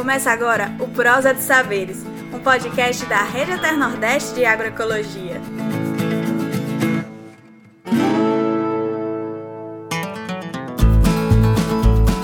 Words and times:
Começa 0.00 0.30
agora 0.30 0.74
o 0.80 0.88
Prosa 0.88 1.34
de 1.34 1.42
Saberes, 1.42 2.06
um 2.32 2.38
podcast 2.38 3.04
da 3.04 3.22
Rede 3.22 3.52
Eter 3.52 3.76
Nordeste 3.76 4.34
de 4.34 4.46
Agroecologia. 4.46 5.38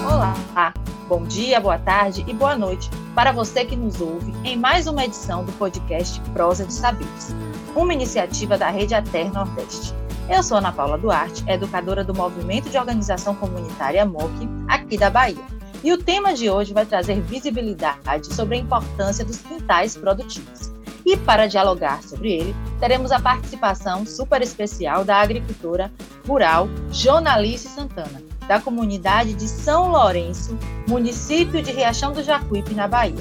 Olá, 0.06 0.72
bom 1.06 1.24
dia, 1.24 1.60
boa 1.60 1.78
tarde 1.78 2.24
e 2.26 2.32
boa 2.32 2.56
noite 2.56 2.88
para 3.14 3.30
você 3.30 3.62
que 3.66 3.76
nos 3.76 4.00
ouve 4.00 4.32
em 4.42 4.56
mais 4.56 4.86
uma 4.86 5.04
edição 5.04 5.44
do 5.44 5.52
podcast 5.52 6.18
Prosa 6.32 6.64
de 6.64 6.72
Saberes, 6.72 7.34
uma 7.74 7.92
iniciativa 7.92 8.56
da 8.56 8.70
Rede 8.70 8.94
Eter 8.94 9.30
Nordeste. 9.30 9.94
Eu 10.30 10.42
sou 10.42 10.56
Ana 10.56 10.72
Paula 10.72 10.96
Duarte, 10.96 11.44
educadora 11.46 12.02
do 12.02 12.14
Movimento 12.14 12.70
de 12.70 12.78
Organização 12.78 13.34
Comunitária 13.34 14.06
MOC, 14.06 14.48
aqui 14.66 14.96
da 14.96 15.10
Bahia. 15.10 15.56
E 15.86 15.92
o 15.92 15.96
tema 15.96 16.34
de 16.34 16.50
hoje 16.50 16.74
vai 16.74 16.84
trazer 16.84 17.20
visibilidade 17.20 18.34
sobre 18.34 18.56
a 18.56 18.58
importância 18.58 19.24
dos 19.24 19.38
quintais 19.38 19.96
produtivos. 19.96 20.72
E 21.04 21.16
para 21.16 21.46
dialogar 21.46 22.02
sobre 22.02 22.32
ele, 22.32 22.56
teremos 22.80 23.12
a 23.12 23.20
participação 23.20 24.04
super 24.04 24.42
especial 24.42 25.04
da 25.04 25.18
agricultora 25.18 25.92
rural 26.26 26.68
Jonalice 26.90 27.68
Santana, 27.68 28.20
da 28.48 28.60
comunidade 28.60 29.32
de 29.34 29.46
São 29.46 29.92
Lourenço, 29.92 30.58
município 30.88 31.62
de 31.62 31.70
Riachão 31.70 32.12
do 32.12 32.20
Jacuípe, 32.20 32.74
na 32.74 32.88
Bahia. 32.88 33.14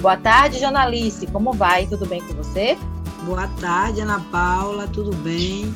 Boa 0.00 0.16
tarde, 0.16 0.58
Jonalice, 0.58 1.26
como 1.26 1.52
vai? 1.52 1.86
Tudo 1.86 2.06
bem 2.06 2.22
com 2.22 2.32
você? 2.32 2.78
Boa 3.26 3.46
tarde, 3.60 4.00
Ana 4.00 4.20
Paula, 4.32 4.88
tudo 4.88 5.14
bem? 5.16 5.70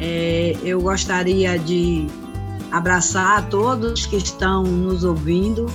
É, 0.00 0.56
eu 0.64 0.80
gostaria 0.80 1.56
de 1.60 2.08
abraçar 2.74 3.38
a 3.38 3.42
todos 3.42 4.04
que 4.04 4.16
estão 4.16 4.64
nos 4.64 5.04
ouvindo 5.04 5.66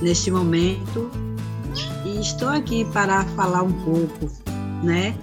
neste 0.00 0.30
momento 0.30 1.10
e 2.06 2.18
estou 2.18 2.48
aqui 2.48 2.82
para 2.86 3.24
falar 3.36 3.62
um 3.62 3.72
pouco, 3.84 4.32
né, 4.82 5.14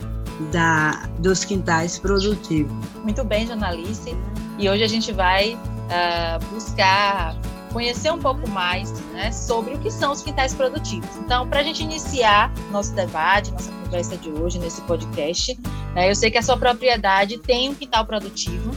da, 0.51 1.07
dos 1.17 1.43
quintais 1.43 1.97
produtivos. 1.97 2.71
Muito 3.03 3.23
bem, 3.23 3.47
jornalista. 3.47 4.11
E 4.59 4.69
hoje 4.69 4.83
a 4.83 4.87
gente 4.87 5.11
vai 5.11 5.55
uh, 5.55 6.45
buscar 6.53 7.35
conhecer 7.73 8.11
um 8.11 8.19
pouco 8.19 8.47
mais 8.49 8.91
né, 9.11 9.31
sobre 9.31 9.73
o 9.73 9.79
que 9.79 9.89
são 9.89 10.11
os 10.11 10.21
quintais 10.21 10.53
produtivos. 10.53 11.09
Então, 11.17 11.47
para 11.47 11.61
a 11.61 11.63
gente 11.63 11.81
iniciar 11.81 12.52
nosso 12.71 12.93
debate, 12.93 13.52
nossa 13.52 13.71
conversa 13.71 14.15
de 14.17 14.29
hoje 14.29 14.59
nesse 14.59 14.81
podcast, 14.81 15.59
né, 15.95 16.09
eu 16.09 16.15
sei 16.15 16.29
que 16.29 16.37
a 16.37 16.43
sua 16.43 16.57
propriedade 16.57 17.39
tem 17.39 17.69
um 17.69 17.73
quintal 17.73 18.05
produtivo. 18.05 18.71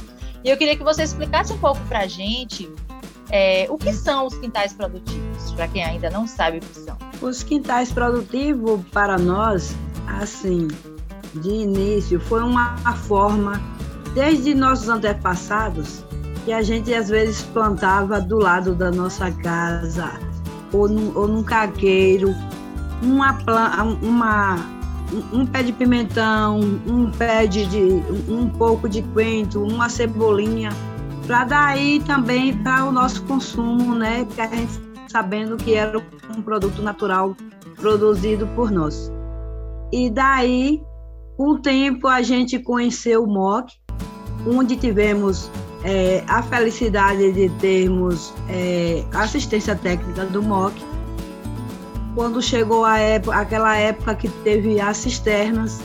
E 0.45 0.49
eu 0.49 0.57
queria 0.57 0.77
que 0.77 0.83
você 0.83 1.03
explicasse 1.03 1.53
um 1.53 1.59
pouco 1.59 1.81
para 1.89 2.01
a 2.01 2.07
gente 2.07 2.71
é, 3.31 3.67
o 3.69 3.77
que 3.77 3.93
são 3.93 4.27
os 4.27 4.35
quintais 4.35 4.73
produtivos, 4.73 5.53
para 5.53 5.69
quem 5.69 5.85
ainda 5.85 6.11
não 6.11 6.27
sabe 6.27 6.59
o 6.59 6.61
que 6.61 6.79
são. 6.79 6.97
Os 7.21 7.43
quintais 7.43 7.93
produtivos, 7.93 8.81
para 8.93 9.19
nós, 9.19 9.77
assim, 10.21 10.69
de 11.35 11.51
início, 11.51 12.19
foi 12.21 12.43
uma 12.43 12.77
forma, 12.97 13.61
desde 14.15 14.55
nossos 14.55 14.89
antepassados, 14.89 16.05
que 16.45 16.53
a 16.53 16.63
gente 16.63 16.93
às 16.95 17.09
vezes 17.09 17.43
plantava 17.43 18.21
do 18.21 18.39
lado 18.39 18.75
da 18.75 18.91
nossa 18.91 19.31
casa, 19.31 20.19
ou 20.73 20.89
num, 20.89 21.17
ou 21.17 21.29
num 21.29 21.43
caqueiro, 21.43 22.35
uma, 23.03 23.39
uma 24.03 24.80
um 25.33 25.45
pé 25.47 25.63
de 25.63 25.73
pimentão, 25.73 26.61
um 26.87 27.11
pé 27.11 27.47
de, 27.47 27.67
de 27.67 27.83
um 28.29 28.49
pouco 28.49 28.89
de 28.89 29.03
coentro, 29.03 29.63
uma 29.63 29.89
cebolinha, 29.89 30.71
para 31.27 31.45
daí 31.45 32.01
também 32.01 32.57
para 32.57 32.85
o 32.85 32.93
nosso 32.93 33.23
consumo, 33.25 33.95
né? 33.95 34.25
Porque 34.25 34.41
a 34.41 34.47
gente 34.47 34.91
sabendo 35.09 35.57
que 35.57 35.75
era 35.75 35.99
um 36.37 36.41
produto 36.41 36.81
natural 36.83 37.37
produzido 37.77 38.47
por 38.49 38.71
nós. 38.71 39.11
E 39.93 40.09
daí, 40.09 40.83
com 41.37 41.51
o 41.51 41.59
tempo, 41.59 42.07
a 42.07 42.23
gente 42.23 42.59
conheceu 42.59 43.25
o 43.25 43.27
MOC, 43.27 43.73
onde 44.47 44.77
tivemos 44.77 45.51
é, 45.85 46.23
a 46.29 46.43
felicidade 46.43 47.33
de 47.33 47.49
termos 47.59 48.33
é, 48.49 49.05
assistência 49.13 49.75
técnica 49.75 50.27
do 50.27 50.43
MOC, 50.43 50.75
quando 52.15 52.43
chegou 52.43 52.85
a 52.85 52.99
época, 52.99 53.37
aquela 53.37 53.77
época 53.77 54.15
que 54.15 54.29
teve 54.43 54.81
as 54.81 54.97
cisternas, 54.97 55.81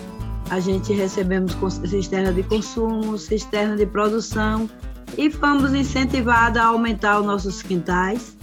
a 0.50 0.60
gente 0.60 0.94
recebemos 0.94 1.56
cisterna 1.90 2.32
de 2.32 2.44
consumo, 2.44 3.18
cisterna 3.18 3.76
de 3.76 3.86
produção 3.86 4.70
e 5.18 5.30
fomos 5.30 5.74
incentivados 5.74 6.60
a 6.60 6.66
aumentar 6.66 7.20
os 7.20 7.26
nossos 7.26 7.62
quintais, 7.62 8.36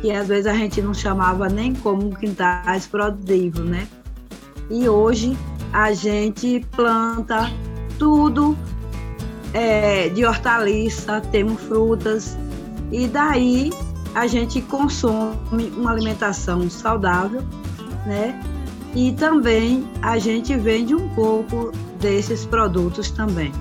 que 0.00 0.10
às 0.10 0.28
vezes 0.28 0.46
a 0.46 0.54
gente 0.54 0.80
não 0.82 0.92
chamava 0.92 1.48
nem 1.48 1.74
como 1.74 2.14
quintais 2.16 2.86
produtivos, 2.86 3.64
né? 3.64 3.86
E 4.70 4.88
hoje 4.88 5.36
a 5.72 5.92
gente 5.92 6.64
planta 6.72 7.50
tudo 7.98 8.56
é, 9.54 10.08
de 10.10 10.24
hortaliça, 10.24 11.20
temos 11.32 11.60
frutas, 11.62 12.36
e 12.92 13.06
daí 13.06 13.70
a 14.14 14.26
gente 14.26 14.60
consome 14.62 15.36
uma 15.76 15.90
alimentação 15.90 16.68
saudável, 16.68 17.42
né? 18.06 18.40
E 18.94 19.12
também 19.12 19.88
a 20.02 20.18
gente 20.18 20.56
vende 20.56 20.94
um 20.94 21.08
pouco 21.10 21.72
desses 22.00 22.44
produtos 22.46 23.10
também. 23.10 23.52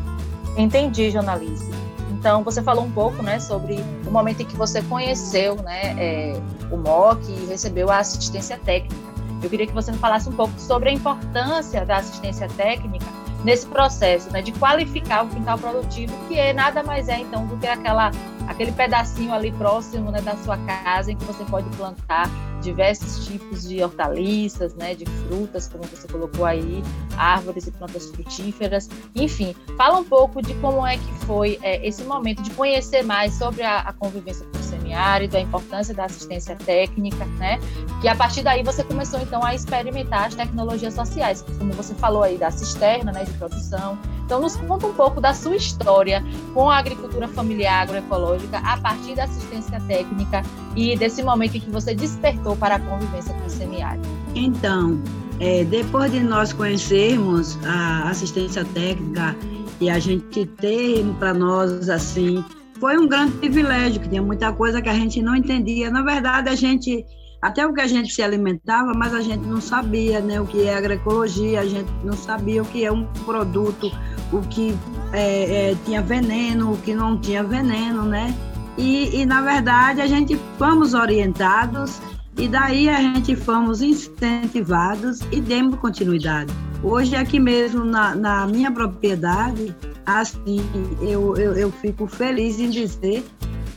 Entendi, 0.58 1.12
jornalista. 1.12 1.75
Então, 2.12 2.44
você 2.44 2.63
falou 2.63 2.84
um 2.84 2.91
pouco 2.91 3.22
né, 3.22 3.40
sobre 3.40 3.75
o 4.06 4.12
momento 4.12 4.41
em 4.41 4.46
que 4.46 4.56
você 4.56 4.81
conheceu 4.81 5.56
né, 5.58 5.96
é, 5.97 6.41
o 6.72 6.78
MOC 6.78 7.29
e 7.29 7.46
recebeu 7.46 7.91
a 7.91 8.00
assistência 8.00 8.59
técnica. 8.66 8.96
Eu 9.44 9.50
queria 9.50 9.68
que 9.68 9.74
você 9.74 9.91
me 9.91 10.00
falasse 10.00 10.28
um 10.28 10.31
pouco 10.31 10.59
sobre 10.59 10.90
a 10.90 10.91
importância 10.91 11.85
da 11.85 11.97
assistência 11.97 12.47
técnica 12.58 13.06
nesse 13.44 13.68
processo 13.68 14.31
né, 14.31 14.41
de 14.41 14.52
qualificar 14.53 15.25
o 15.25 15.28
quintal 15.29 15.59
produtivo, 15.59 16.14
que 16.28 16.40
é 16.40 16.53
nada 16.53 16.81
mais 16.81 17.08
é, 17.08 17.19
então, 17.19 17.46
do 17.46 17.56
que 17.58 17.68
aquela 17.68 18.12
aquele 18.47 18.72
pedacinho 18.72 19.34
ali 19.34 19.52
próximo 19.52 20.09
né, 20.09 20.22
da 20.22 20.35
sua 20.38 20.58
casa 20.58 21.12
em 21.12 21.16
que 21.16 21.25
você 21.25 21.44
pode 21.46 21.69
plantar 21.75 22.30
diversos 22.62 23.25
tipos 23.25 23.68
de 23.68 23.84
hortaliças, 23.84 24.74
né, 24.75 24.96
de 24.96 25.06
frutas, 25.06 25.68
como 25.68 25.84
você 25.84 26.08
colocou 26.08 26.46
aí, 26.46 26.84
árvores 27.16 27.68
e 27.68 27.72
plantas 27.72 28.09
frutíferas. 28.09 28.90
Enfim, 29.16 29.56
fala 29.78 30.00
um 30.00 30.03
pouco 30.03 30.41
de 30.41 30.53
como 30.56 30.85
é 30.85 30.97
que 30.97 31.13
foi 31.25 31.59
é, 31.62 31.85
esse 31.88 32.03
momento 32.03 32.41
de 32.41 32.50
conhecer 32.52 33.03
mais 33.03 33.34
sobre 33.34 33.63
a, 33.63 33.80
a 33.80 33.94
convivência 33.94 34.46
com 34.52 34.59
o 34.59 34.64
semiárido, 34.64 35.38
a 35.38 35.40
importância 35.40 35.94
da 35.94 36.06
assistência 36.06 36.56
técnica, 36.56 37.25
né? 37.38 37.59
Que 38.02 38.08
a 38.08 38.16
partir 38.16 38.44
daí 38.44 38.64
você 38.64 38.84
começou 38.84 39.19
então 39.22 39.44
a 39.44 39.53
experimentar 39.53 40.28
as 40.28 40.35
tecnologias 40.35 40.94
sociais, 40.94 41.44
como 41.59 41.74
você 41.74 41.94
falou 41.96 42.24
aí 42.24 42.38
da 42.38 42.50
cisterna, 42.50 43.12
né, 43.12 43.24
de 43.24 43.34
produção. 43.34 43.97
Então 44.27 44.41
nos 44.41 44.57
conta 44.57 44.85
um 44.85 44.93
pouco 44.93 45.21
da 45.21 45.33
sua 45.33 45.55
história 45.55 46.21
com 46.53 46.69
a 46.69 46.77
agricultura 46.77 47.29
familiar 47.29 47.83
agroecológica 47.83 48.57
a 48.57 48.75
partir 48.75 49.15
da 49.15 49.23
assistência 49.23 49.79
técnica 49.88 50.43
e 50.75 50.97
desse 50.97 51.23
momento 51.23 51.55
em 51.55 51.61
que 51.61 51.71
você 51.71 51.95
despertou 51.95 52.53
para 52.57 52.75
a 52.75 52.79
convivência 52.79 53.33
com 53.33 53.45
o 53.45 53.49
semiárido? 53.49 54.05
Então, 54.35 55.01
é, 55.39 55.63
depois 55.63 56.11
de 56.11 56.19
nós 56.19 56.51
conhecermos 56.51 57.57
a 57.66 58.09
assistência 58.09 58.66
técnica 58.66 59.33
e 59.79 59.89
a 59.89 59.97
gente 59.97 60.45
ter 60.45 61.05
para 61.19 61.33
nós 61.33 61.89
assim, 61.89 62.43
foi 62.81 62.97
um 62.97 63.07
grande 63.07 63.31
privilégio, 63.37 64.01
que 64.01 64.09
tinha 64.09 64.21
muita 64.21 64.51
coisa 64.51 64.81
que 64.81 64.89
a 64.89 64.93
gente 64.93 65.21
não 65.21 65.37
entendia. 65.37 65.89
Na 65.89 66.01
verdade, 66.01 66.49
a 66.49 66.55
gente 66.55 67.05
até 67.41 67.65
o 67.65 67.73
que 67.73 67.81
a 67.81 67.87
gente 67.87 68.13
se 68.13 68.21
alimentava, 68.21 68.93
mas 68.93 69.13
a 69.13 69.21
gente 69.21 69.45
não 69.45 69.61
sabia 69.61 70.19
né, 70.19 70.41
o 70.41 70.45
que 70.45 70.63
é 70.63 70.75
agroecologia, 70.75 71.61
a 71.61 71.65
gente 71.65 71.89
não 72.03 72.13
sabia 72.13 72.61
o 72.61 72.65
que 72.65 72.83
é 72.83 72.91
um 72.91 73.05
produto, 73.25 73.91
o 74.31 74.41
que 74.41 74.75
é, 75.13 75.71
é, 75.71 75.75
tinha 75.85 76.01
veneno, 76.01 76.73
o 76.73 76.77
que 76.77 76.93
não 76.93 77.17
tinha 77.17 77.43
veneno, 77.43 78.03
né? 78.03 78.35
E, 78.77 79.21
e, 79.21 79.25
na 79.25 79.41
verdade, 79.41 80.01
a 80.01 80.07
gente 80.07 80.39
fomos 80.57 80.93
orientados 80.93 81.99
e 82.37 82.47
daí 82.47 82.87
a 82.87 83.01
gente 83.01 83.35
fomos 83.35 83.81
incentivados 83.81 85.22
e 85.31 85.41
demos 85.41 85.79
continuidade. 85.79 86.53
Hoje, 86.83 87.16
aqui 87.16 87.40
mesmo 87.40 87.83
na, 87.83 88.13
na 88.13 88.45
minha 88.45 88.72
propriedade, 88.72 89.75
assim, 90.05 90.59
eu, 91.01 91.35
eu, 91.35 91.53
eu, 91.53 91.72
fico 91.72 92.05
feliz 92.05 92.59
em 92.59 92.69
dizer 92.69 93.25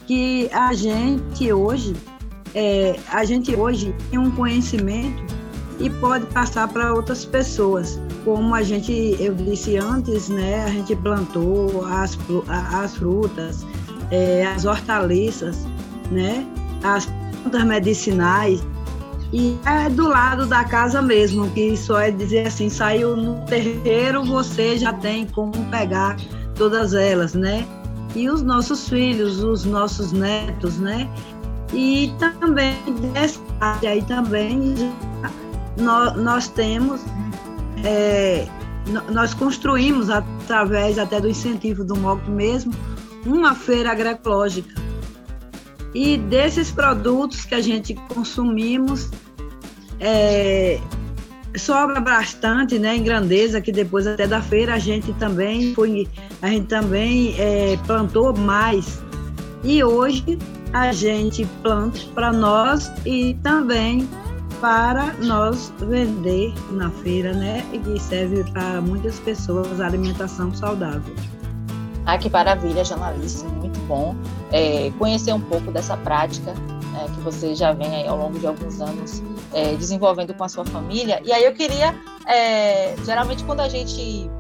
que 0.07 0.51
a 0.53 0.75
gente 0.75 1.51
hoje, 1.51 1.97
é, 2.55 2.99
a 3.09 3.25
gente 3.25 3.55
hoje 3.55 3.95
tem 4.11 4.19
um 4.19 4.31
conhecimento 4.31 5.23
e 5.79 5.89
pode 5.89 6.27
passar 6.27 6.69
para 6.69 6.93
outras 6.93 7.25
pessoas. 7.25 7.99
Como 8.25 8.55
a 8.55 8.63
gente, 8.63 9.17
eu 9.19 9.35
disse 9.35 9.79
antes, 9.79 10.29
né, 10.29 10.65
a 10.65 10.69
gente 10.69 10.95
plantou 10.97 11.85
as, 11.87 12.19
as 12.49 12.97
frutas, 12.97 13.65
é, 14.11 14.45
as 14.47 14.65
hortaliças, 14.65 15.67
né? 16.11 16.47
As 16.83 17.07
plantas 17.43 17.65
medicinais. 17.65 18.63
E 19.33 19.57
é 19.65 19.89
do 19.89 20.09
lado 20.09 20.45
da 20.45 20.65
casa 20.65 21.01
mesmo, 21.01 21.49
que 21.51 21.77
só 21.77 22.01
é 22.01 22.11
dizer 22.11 22.49
assim, 22.49 22.69
saiu 22.69 23.17
no 23.17 23.45
terreiro, 23.47 24.25
você 24.25 24.77
já 24.77 24.93
tem 24.93 25.25
como 25.27 25.53
pegar 25.71 26.17
todas 26.57 26.95
elas, 26.95 27.33
né? 27.35 27.65
E 28.15 28.29
os 28.29 28.43
nossos 28.43 28.89
filhos, 28.89 29.43
os 29.43 29.65
nossos 29.65 30.11
netos, 30.11 30.79
né? 30.79 31.09
E 31.73 32.13
também 32.19 32.77
dessa 33.13 33.39
parte 33.59 33.87
aí 33.87 34.03
também 34.03 34.75
nós, 35.77 36.17
nós 36.17 36.49
temos, 36.49 37.01
é, 37.85 38.47
nós 39.11 39.35
construímos 39.35 40.11
através 40.11 40.99
até 40.99 41.21
do 41.21 41.29
incentivo 41.29 41.85
do 41.85 41.97
MOC 41.97 42.29
mesmo, 42.29 42.73
uma 43.25 43.55
feira 43.55 43.93
agroecológica. 43.93 44.81
E 45.95 46.17
desses 46.17 46.71
produtos 46.71 47.45
que 47.45 47.55
a 47.55 47.61
gente 47.61 47.95
consumimos, 48.15 49.11
é, 49.99 50.81
sobra 51.57 52.01
bastante, 52.01 52.79
né, 52.79 52.97
em 52.97 53.03
grandeza, 53.03 53.61
que 53.61 53.73
depois 53.73 54.07
até 54.07 54.27
da 54.27 54.41
feira 54.41 54.75
a 54.75 54.79
gente 54.79 55.13
também 55.15 55.75
foi, 55.75 56.09
a 56.41 56.49
gente 56.49 56.67
também 56.67 57.35
é, 57.39 57.77
plantou 57.87 58.37
mais. 58.37 59.03
E 59.65 59.83
hoje 59.83 60.39
a 60.73 60.93
gente 60.93 61.47
planta 61.63 61.99
para 62.15 62.33
nós 62.33 62.93
e 63.05 63.35
também 63.43 64.09
para 64.61 65.15
nós 65.15 65.73
vender 65.81 66.53
na 66.73 66.91
feira, 66.91 67.33
né? 67.33 67.65
E 67.73 67.99
serve 67.99 68.45
para 68.53 68.81
muitas 68.81 69.19
pessoas 69.21 69.81
a 69.81 69.87
alimentação 69.87 70.55
saudável. 70.55 71.15
Ah, 72.07 72.19
que 72.19 72.29
maravilha, 72.29 72.85
jornalista, 72.85 73.49
muito 73.49 73.79
bom 73.81 74.15
é, 74.53 74.91
conhecer 74.99 75.33
um 75.33 75.41
pouco 75.41 75.71
dessa 75.71 75.97
prática 75.97 76.53
né, 76.53 77.07
que 77.15 77.21
você 77.21 77.55
já 77.55 77.73
vem 77.73 77.89
aí 77.89 78.07
ao 78.07 78.17
longo 78.17 78.39
de 78.39 78.47
alguns 78.47 78.81
anos 78.81 79.23
é, 79.53 79.75
desenvolvendo 79.77 80.35
com 80.35 80.45
a 80.45 80.49
sua 80.49 80.65
família. 80.65 81.21
E 81.25 81.33
aí 81.33 81.45
eu 81.45 81.53
queria, 81.53 81.95
é, 82.27 82.95
geralmente 83.05 83.45
quando 83.45 83.61
a 83.61 83.69
gente 83.69 84.31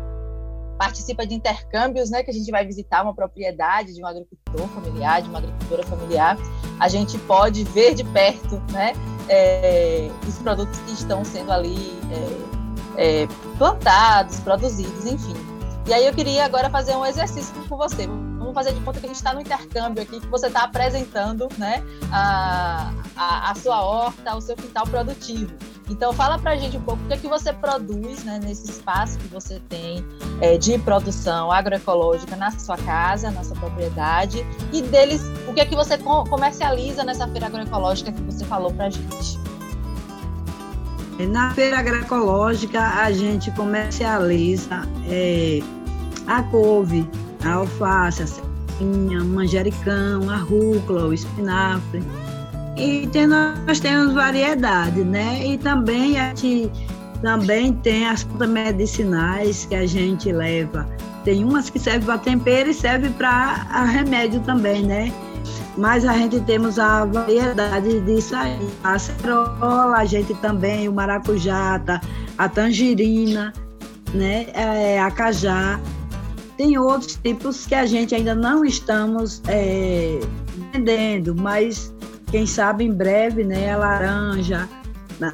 participa 0.80 1.26
de 1.26 1.34
intercâmbios, 1.34 2.08
né, 2.08 2.22
que 2.22 2.30
a 2.30 2.32
gente 2.32 2.50
vai 2.50 2.64
visitar 2.64 3.02
uma 3.02 3.14
propriedade 3.14 3.92
de 3.92 4.02
um 4.02 4.06
agricultor 4.06 4.66
familiar, 4.68 5.20
de 5.20 5.28
uma 5.28 5.38
agricultora 5.38 5.82
familiar, 5.82 6.38
a 6.78 6.88
gente 6.88 7.18
pode 7.18 7.64
ver 7.64 7.94
de 7.94 8.02
perto, 8.02 8.56
né, 8.72 8.94
é, 9.28 10.10
os 10.26 10.38
produtos 10.38 10.78
que 10.80 10.92
estão 10.92 11.22
sendo 11.22 11.52
ali 11.52 11.92
é, 12.96 13.24
é, 13.24 13.28
plantados, 13.58 14.40
produzidos, 14.40 15.04
enfim. 15.04 15.34
E 15.86 15.92
aí 15.92 16.06
eu 16.06 16.14
queria 16.14 16.46
agora 16.46 16.70
fazer 16.70 16.96
um 16.96 17.04
exercício 17.04 17.52
com 17.68 17.76
você. 17.76 18.06
Vamos 18.06 18.54
fazer 18.54 18.72
de 18.72 18.80
conta 18.80 19.00
que 19.00 19.04
a 19.04 19.08
gente 19.08 19.16
está 19.16 19.34
no 19.34 19.42
intercâmbio 19.42 20.02
aqui, 20.02 20.18
que 20.18 20.26
você 20.28 20.46
está 20.46 20.62
apresentando, 20.62 21.46
né, 21.58 21.84
a, 22.10 22.90
a, 23.14 23.50
a 23.50 23.54
sua 23.54 23.84
horta, 23.84 24.34
o 24.34 24.40
seu 24.40 24.56
quintal 24.56 24.86
produtivo. 24.86 25.52
Então, 25.90 26.12
fala 26.12 26.38
para 26.38 26.52
a 26.52 26.56
gente 26.56 26.76
um 26.76 26.82
pouco 26.82 27.02
o 27.02 27.06
que 27.08 27.14
é 27.14 27.16
que 27.16 27.26
você 27.26 27.52
produz 27.52 28.22
né, 28.24 28.40
nesse 28.42 28.70
espaço 28.70 29.18
que 29.18 29.26
você 29.26 29.60
tem 29.68 30.04
é, 30.40 30.56
de 30.56 30.78
produção 30.78 31.50
agroecológica 31.50 32.36
na 32.36 32.52
sua 32.52 32.76
casa, 32.76 33.28
na 33.32 33.42
sua 33.42 33.56
propriedade, 33.56 34.46
e 34.72 34.80
deles, 34.82 35.20
o 35.48 35.52
que 35.52 35.60
é 35.60 35.66
que 35.66 35.74
você 35.74 35.98
comercializa 35.98 37.02
nessa 37.02 37.26
feira 37.26 37.46
agroecológica 37.46 38.12
que 38.12 38.22
você 38.22 38.44
falou 38.44 38.72
para 38.72 38.86
a 38.86 38.90
gente. 38.90 39.38
Na 41.28 41.52
feira 41.52 41.80
agroecológica, 41.80 42.80
a 42.80 43.10
gente 43.10 43.50
comercializa 43.50 44.82
é, 45.08 45.58
a 46.26 46.42
couve, 46.44 47.06
a 47.44 47.54
alface, 47.54 48.22
a 48.22 48.26
cegonha, 48.26 49.24
manjericão, 49.24 50.30
a 50.30 50.36
rúcula, 50.36 51.06
o 51.06 51.12
espinafre, 51.12 52.02
e 52.80 53.06
tem, 53.08 53.26
nós 53.26 53.78
temos 53.78 54.14
variedade, 54.14 55.04
né? 55.04 55.46
E 55.46 55.58
também 55.58 56.18
a 56.18 56.28
gente 56.28 56.70
também 57.20 57.74
tem 57.74 58.06
as 58.06 58.24
plantas 58.24 58.48
medicinais 58.48 59.66
que 59.66 59.74
a 59.74 59.86
gente 59.86 60.32
leva. 60.32 60.88
Tem 61.24 61.44
umas 61.44 61.68
que 61.68 61.78
servem 61.78 62.06
para 62.06 62.18
tempero 62.18 62.70
e 62.70 62.74
servem 62.74 63.12
para 63.12 63.84
remédio 63.84 64.40
também, 64.40 64.82
né? 64.82 65.12
Mas 65.76 66.04
a 66.04 66.14
gente 66.14 66.40
temos 66.40 66.78
a 66.78 67.04
variedade 67.04 68.00
disso 68.00 68.34
aí. 68.34 68.58
A 68.82 68.98
cerola, 68.98 69.98
a 69.98 70.04
gente 70.06 70.32
também, 70.34 70.88
o 70.88 70.92
maracujá, 70.92 71.80
a 72.38 72.48
tangerina, 72.48 73.52
né? 74.14 74.46
É, 74.54 74.98
a 74.98 75.10
cajá. 75.10 75.78
Tem 76.56 76.78
outros 76.78 77.16
tipos 77.16 77.66
que 77.66 77.74
a 77.74 77.86
gente 77.86 78.14
ainda 78.14 78.34
não 78.34 78.64
estamos 78.64 79.42
é, 79.48 80.20
vendendo, 80.72 81.34
mas 81.34 81.92
quem 82.30 82.46
sabe 82.46 82.84
em 82.84 82.92
breve, 82.92 83.44
né, 83.44 83.72
a 83.72 83.76
laranja, 83.76 84.68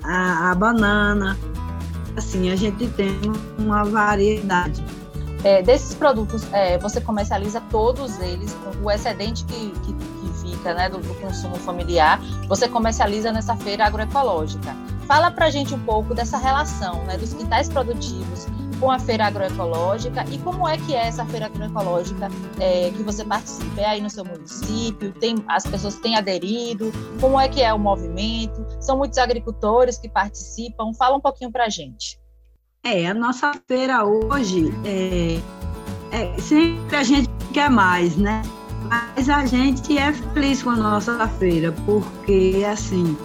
a, 0.02 0.50
a 0.50 0.54
banana. 0.54 1.36
Assim, 2.16 2.50
a 2.50 2.56
gente 2.56 2.88
tem 2.88 3.14
uma 3.58 3.84
variedade. 3.84 4.82
É, 5.44 5.62
desses 5.62 5.94
produtos, 5.94 6.46
é, 6.52 6.78
você 6.78 7.00
comercializa 7.00 7.60
todos 7.70 8.18
eles, 8.20 8.56
o 8.82 8.90
excedente 8.90 9.44
que, 9.44 9.70
que, 9.84 9.92
que 9.92 10.50
fica 10.50 10.74
né, 10.74 10.88
do, 10.88 10.98
do, 10.98 11.14
consumo 11.16 11.56
familiar, 11.56 12.20
você 12.48 12.68
comercializa 12.68 13.30
nessa 13.30 13.54
feira 13.56 13.84
agroecológica. 13.84 14.74
Fala 15.06 15.30
para 15.30 15.46
a 15.46 15.50
gente 15.50 15.74
um 15.74 15.78
pouco 15.78 16.14
dessa 16.14 16.38
relação 16.38 17.04
né, 17.04 17.16
dos 17.16 17.34
quintais 17.34 17.68
produtivos 17.68 18.46
com 18.78 18.90
a 18.90 18.98
feira 18.98 19.26
agroecológica 19.26 20.24
e 20.30 20.38
como 20.38 20.68
é 20.68 20.76
que 20.76 20.94
é 20.94 21.06
essa 21.06 21.24
feira 21.26 21.46
agroecológica 21.46 22.28
é, 22.60 22.90
que 22.90 23.02
você 23.02 23.24
participa? 23.24 23.80
É 23.80 23.86
aí 23.86 24.00
no 24.00 24.10
seu 24.10 24.24
município? 24.24 25.12
Tem, 25.12 25.36
as 25.48 25.66
pessoas 25.66 25.96
têm 25.96 26.16
aderido? 26.16 26.92
Como 27.20 27.40
é 27.40 27.48
que 27.48 27.62
é 27.62 27.72
o 27.72 27.78
movimento? 27.78 28.64
São 28.80 28.96
muitos 28.96 29.18
agricultores 29.18 29.98
que 29.98 30.08
participam? 30.08 30.92
Fala 30.94 31.16
um 31.16 31.20
pouquinho 31.20 31.50
para 31.50 31.68
gente. 31.68 32.18
É, 32.84 33.06
a 33.06 33.14
nossa 33.14 33.52
feira 33.66 34.04
hoje, 34.04 34.72
é, 34.84 35.40
é, 36.12 36.40
sempre 36.40 36.96
a 36.96 37.02
gente 37.02 37.28
quer 37.52 37.68
mais, 37.68 38.16
né? 38.16 38.42
Mas 38.88 39.28
a 39.28 39.44
gente 39.44 39.98
é 39.98 40.12
feliz 40.12 40.62
com 40.62 40.70
a 40.70 40.76
nossa 40.76 41.26
feira, 41.26 41.72
porque, 41.84 42.64
assim, 42.70 43.16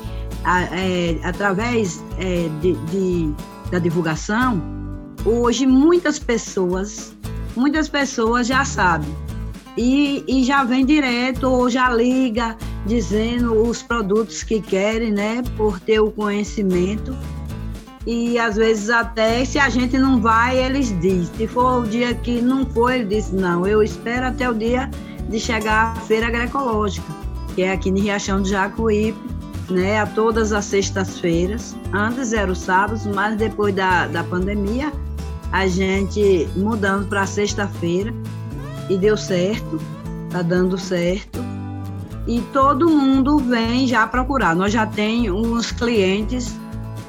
a, 0.44 0.64
é, 0.64 1.20
através 1.24 2.04
é, 2.18 2.50
de, 2.60 2.74
de, 2.74 3.34
da 3.70 3.78
divulgação, 3.78 4.81
hoje 5.26 5.66
muitas 5.66 6.20
pessoas, 6.20 7.14
muitas 7.56 7.88
pessoas 7.88 8.48
já 8.48 8.66
sabem. 8.66 9.14
E, 9.78 10.24
e 10.28 10.44
já 10.44 10.64
vem 10.64 10.86
direto 10.86 11.50
ou 11.50 11.70
já 11.70 11.90
liga 11.90 12.58
dizendo 12.86 13.54
os 13.54 13.82
produtos 13.82 14.44
que 14.44 14.60
querem, 14.60 15.12
né? 15.12 15.42
Por 15.56 15.80
ter 15.80 16.00
o 16.00 16.12
conhecimento. 16.12 17.16
E 18.06 18.38
às 18.38 18.56
vezes 18.56 18.90
até 18.90 19.46
se 19.46 19.60
a 19.60 19.70
gente 19.70 19.98
não 19.98 20.20
vai, 20.20 20.58
eles 20.58 20.90
dizem. 21.00 21.30
Se 21.38 21.48
for 21.48 21.84
o 21.84 21.88
dia 21.88 22.14
que 22.14 22.42
não 22.42 22.66
for, 22.66 22.92
ele 22.92 23.06
diz, 23.06 23.32
não, 23.32 23.66
eu 23.66 23.82
espero 23.82 24.28
até 24.28 24.50
o 24.50 24.54
dia 24.54 24.90
de 25.30 25.40
chegar 25.40 25.96
à 25.96 26.02
feira 26.02 26.28
agroecológica, 26.28 27.08
que 27.56 27.62
é 27.62 27.72
aqui 27.72 27.90
em 27.90 28.00
Riachão 28.00 28.42
de 28.42 28.50
Jacuípe, 28.50 29.20
né? 29.70 30.02
A 30.02 30.06
todas 30.06 30.52
as 30.52 30.66
sextas-feiras. 30.66 31.78
Antes 31.94 32.34
era 32.34 32.52
os 32.52 32.60
sábados, 32.60 33.06
mas 33.06 33.38
depois 33.38 33.74
da, 33.74 34.08
da 34.08 34.24
pandemia 34.24 34.92
a 35.52 35.68
gente 35.68 36.48
mudando 36.56 37.08
para 37.08 37.26
sexta-feira 37.26 38.14
e 38.90 38.98
deu 38.98 39.18
certo, 39.18 39.80
tá 40.30 40.42
dando 40.42 40.78
certo. 40.78 41.40
E 42.28 42.40
todo 42.54 42.90
mundo 42.90 43.38
vem 43.38 43.88
já 43.88 44.06
procurar. 44.08 44.56
Nós 44.56 44.72
já 44.72 44.86
tem 44.86 45.32
uns 45.32 45.72
clientes 45.72 46.56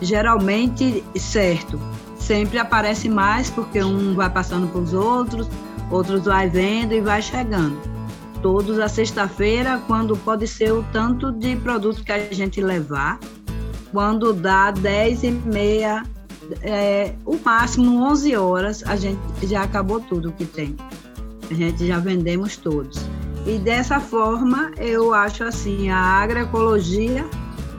geralmente 0.00 1.04
certo. 1.16 1.78
Sempre 2.18 2.58
aparece 2.58 3.08
mais 3.08 3.50
porque 3.50 3.82
um 3.82 4.14
vai 4.14 4.30
passando 4.30 4.66
para 4.68 4.80
os 4.80 4.92
outros, 4.92 5.48
outros 5.90 6.24
vai 6.24 6.48
vendo 6.48 6.92
e 6.92 7.00
vai 7.00 7.20
chegando. 7.20 7.78
Todos 8.40 8.78
a 8.80 8.88
sexta-feira, 8.88 9.80
quando 9.86 10.16
pode 10.16 10.48
ser 10.48 10.72
o 10.72 10.82
tanto 10.92 11.30
de 11.30 11.54
produto 11.56 12.02
que 12.02 12.10
a 12.10 12.32
gente 12.32 12.60
levar, 12.60 13.20
quando 13.92 14.32
dá 14.32 14.70
10 14.70 15.22
e 15.22 15.30
meia 15.30 16.02
é, 16.62 17.14
o 17.24 17.38
máximo 17.42 18.02
11 18.04 18.36
horas 18.36 18.82
a 18.86 18.96
gente 18.96 19.18
já 19.42 19.62
acabou 19.62 20.00
tudo 20.00 20.32
que 20.32 20.44
tem. 20.44 20.76
A 21.50 21.54
gente 21.54 21.86
já 21.86 21.98
vendemos 21.98 22.56
todos. 22.56 23.00
E 23.46 23.58
dessa 23.58 23.98
forma, 23.98 24.70
eu 24.76 25.12
acho 25.12 25.44
assim, 25.44 25.90
a 25.90 25.98
agroecologia, 25.98 27.26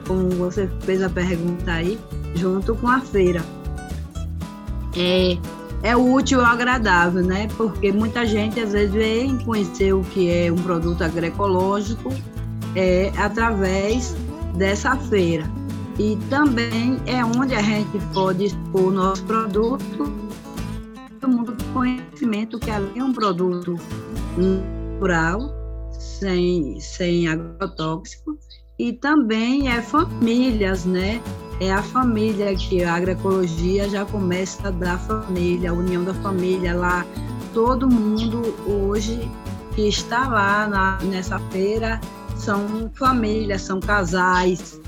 como 0.06 0.28
você 0.30 0.68
fez 0.80 1.02
a 1.02 1.08
pergunta 1.08 1.72
aí, 1.72 1.98
junto 2.34 2.74
com 2.76 2.88
a 2.88 3.00
feira. 3.00 3.42
É, 4.96 5.38
é 5.82 5.96
útil 5.96 6.40
e 6.40 6.44
agradável, 6.44 7.22
né? 7.22 7.48
Porque 7.56 7.90
muita 7.90 8.26
gente 8.26 8.60
às 8.60 8.72
vezes 8.72 8.92
vem 8.94 9.38
conhecer 9.38 9.92
o 9.92 10.02
que 10.02 10.30
é 10.30 10.52
um 10.52 10.56
produto 10.56 11.02
agroecológico 11.02 12.12
é, 12.76 13.12
através 13.16 14.14
dessa 14.54 14.96
feira. 14.96 15.44
E 15.98 16.18
também 16.28 17.00
é 17.06 17.24
onde 17.24 17.54
a 17.54 17.62
gente 17.62 17.98
pode 18.12 18.46
expor 18.46 18.88
o 18.88 18.90
nosso 18.90 19.22
produto, 19.24 20.12
todo 21.20 21.32
mundo 21.32 21.52
tem 21.52 21.72
conhecimento 21.72 22.58
que 22.58 22.70
ali 22.70 22.98
é 22.98 23.04
um 23.04 23.12
produto 23.12 23.78
natural, 24.36 25.54
sem, 25.92 26.80
sem 26.80 27.28
agrotóxico, 27.28 28.36
e 28.76 28.92
também 28.92 29.68
é 29.68 29.80
famílias, 29.80 30.84
né? 30.84 31.22
É 31.60 31.72
a 31.72 31.82
família 31.82 32.54
que 32.56 32.82
a 32.82 32.94
agroecologia 32.94 33.88
já 33.88 34.04
começa 34.04 34.72
da 34.72 34.98
família, 34.98 35.70
a 35.70 35.72
união 35.72 36.02
da 36.02 36.14
família 36.14 36.74
lá. 36.74 37.06
Todo 37.52 37.88
mundo 37.88 38.52
hoje 38.66 39.30
que 39.76 39.88
está 39.88 40.28
lá 40.28 40.66
na, 40.66 40.98
nessa 41.04 41.38
feira 41.50 42.00
são 42.36 42.90
famílias, 42.94 43.62
são 43.62 43.78
casais, 43.78 44.80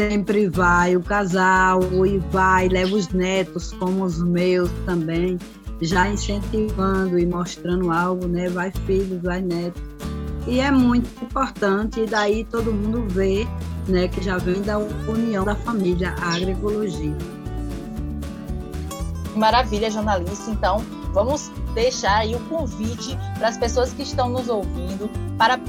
sempre 0.00 0.48
vai 0.48 0.96
o 0.96 1.02
casal 1.02 1.82
e 2.06 2.16
vai, 2.30 2.68
leva 2.68 2.96
os 2.96 3.08
netos, 3.10 3.74
como 3.74 4.02
os 4.02 4.18
meus 4.22 4.70
também, 4.86 5.38
já 5.82 6.08
incentivando 6.08 7.18
e 7.18 7.26
mostrando 7.26 7.92
algo, 7.92 8.26
né? 8.26 8.48
Vai 8.48 8.72
filhos, 8.86 9.20
vai 9.20 9.42
netos. 9.42 9.82
E 10.46 10.58
é 10.58 10.70
muito 10.70 11.06
importante, 11.22 12.00
e 12.00 12.06
daí 12.06 12.44
todo 12.44 12.72
mundo 12.72 13.04
vê 13.10 13.46
né, 13.86 14.08
que 14.08 14.22
já 14.22 14.38
vem 14.38 14.62
da 14.62 14.78
união 14.78 15.44
da 15.44 15.54
família, 15.54 16.14
a 16.18 16.34
agroecologia. 16.34 17.16
Maravilha, 19.36 19.90
jornalista. 19.90 20.50
Então, 20.50 20.82
vamos 21.12 21.52
deixar 21.74 22.20
aí 22.20 22.34
o 22.34 22.40
convite 22.48 23.18
para 23.38 23.48
as 23.48 23.58
pessoas 23.58 23.92
que 23.92 24.02
estão 24.02 24.30
nos 24.30 24.48
ouvindo 24.48 25.10
para 25.36 25.60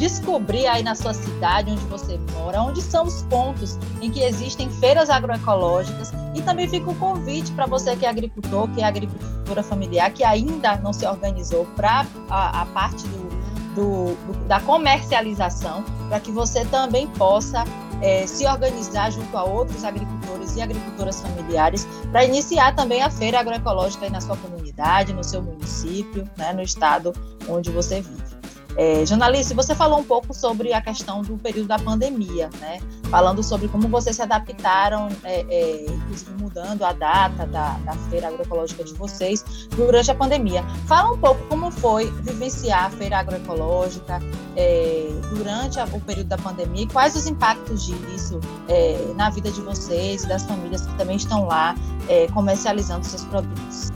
descobrir 0.00 0.66
aí 0.66 0.82
na 0.82 0.94
sua 0.94 1.12
cidade 1.12 1.70
onde 1.70 1.84
você 1.84 2.18
mora, 2.32 2.62
onde 2.62 2.80
são 2.80 3.04
os 3.04 3.22
pontos 3.24 3.78
em 4.00 4.10
que 4.10 4.22
existem 4.22 4.70
feiras 4.70 5.10
agroecológicas 5.10 6.10
e 6.34 6.40
também 6.40 6.66
fica 6.66 6.90
o 6.90 6.94
convite 6.94 7.52
para 7.52 7.66
você 7.66 7.94
que 7.94 8.06
é 8.06 8.08
agricultor, 8.08 8.66
que 8.68 8.80
é 8.80 8.84
agricultura 8.84 9.62
familiar, 9.62 10.10
que 10.10 10.24
ainda 10.24 10.78
não 10.78 10.94
se 10.94 11.06
organizou 11.06 11.66
para 11.76 12.06
a, 12.30 12.62
a, 12.62 12.66
parte 12.66 13.06
do, 13.08 13.28
do, 13.74 14.14
do, 14.14 14.48
da 14.48 14.58
comercialização, 14.60 15.84
para 16.08 16.18
que 16.18 16.32
você 16.32 16.64
também 16.64 17.06
possa 17.06 17.62
é, 18.00 18.26
se 18.26 18.46
organizar 18.46 19.10
junto 19.12 19.36
a 19.36 19.44
outros 19.44 19.84
agricultores 19.84 20.56
e 20.56 20.62
agricultoras 20.62 21.20
familiares 21.20 21.86
para 22.10 22.24
iniciar 22.24 22.74
também 22.74 23.02
a 23.02 23.10
feira 23.10 23.38
agroecológica 23.38 24.06
aí 24.06 24.10
na 24.10 24.22
sua 24.22 24.38
comunidade, 24.38 25.12
no 25.12 25.22
seu 25.22 25.42
município, 25.42 26.26
né, 26.38 26.54
no 26.54 26.62
estado 26.62 27.12
onde 27.46 27.70
você 27.70 28.00
vive. 28.00 28.29
É, 28.76 29.04
jornalista, 29.04 29.54
você 29.54 29.74
falou 29.74 29.98
um 29.98 30.04
pouco 30.04 30.32
sobre 30.32 30.72
a 30.72 30.80
questão 30.80 31.22
do 31.22 31.36
período 31.36 31.68
da 31.68 31.78
pandemia, 31.78 32.48
né? 32.60 32.80
Falando 33.10 33.42
sobre 33.42 33.68
como 33.68 33.88
vocês 33.88 34.16
se 34.16 34.22
adaptaram, 34.22 35.08
é, 35.24 35.40
é, 35.48 35.86
inclusive 35.90 36.30
mudando 36.40 36.84
a 36.84 36.92
data 36.92 37.46
da, 37.46 37.74
da, 37.78 37.92
feira 38.10 38.28
agroecológica 38.28 38.84
de 38.84 38.94
vocês 38.94 39.68
durante 39.70 40.10
a 40.10 40.14
pandemia. 40.14 40.64
Fala 40.86 41.12
um 41.12 41.18
pouco 41.18 41.44
como 41.48 41.70
foi 41.70 42.10
vivenciar 42.22 42.86
a 42.86 42.90
feira 42.90 43.18
agroecológica 43.18 44.20
é, 44.56 45.08
durante 45.34 45.80
a, 45.80 45.84
o 45.86 46.00
período 46.00 46.28
da 46.28 46.38
pandemia 46.38 46.84
e 46.84 46.86
quais 46.86 47.16
os 47.16 47.26
impactos 47.26 47.84
disso 47.84 48.40
é, 48.68 49.12
na 49.16 49.30
vida 49.30 49.50
de 49.50 49.60
vocês 49.60 50.24
e 50.24 50.28
das 50.28 50.44
famílias 50.44 50.86
que 50.86 50.94
também 50.96 51.16
estão 51.16 51.46
lá 51.46 51.74
é, 52.08 52.28
comercializando 52.28 53.04
seus 53.04 53.24
produtos. 53.24 53.90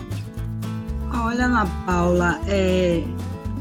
Olha, 1.16 1.44
Ana 1.44 1.66
Paula, 1.86 2.40
é, 2.48 3.04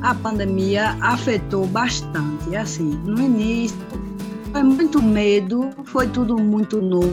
a 0.03 0.13
pandemia 0.13 0.97
afetou 1.01 1.65
bastante. 1.65 2.55
Assim, 2.55 2.91
no 3.05 3.19
início 3.19 3.77
foi 4.51 4.61
muito 4.61 5.01
medo, 5.01 5.71
foi 5.85 6.07
tudo 6.07 6.37
muito 6.37 6.81
novo, 6.81 7.11